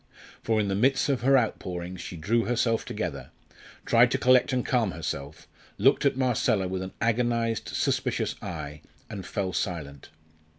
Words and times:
For 0.41 0.59
in 0.59 0.67
the 0.67 0.73
midst 0.73 1.09
of 1.09 1.21
her 1.21 1.37
out 1.37 1.59
pourings 1.59 2.01
she 2.01 2.17
drew 2.17 2.45
herself 2.45 2.85
together, 2.85 3.29
tried 3.85 4.09
to 4.09 4.17
collect 4.17 4.51
and 4.51 4.65
calm 4.65 4.93
herself, 4.93 5.47
looked 5.77 6.05
at 6.07 6.17
Marcella 6.17 6.67
with 6.67 6.81
an 6.81 6.93
agonised, 6.99 7.69
suspicious 7.69 8.33
eye, 8.41 8.81
and 9.11 9.23
fell 9.27 9.53
silent. 9.53 10.09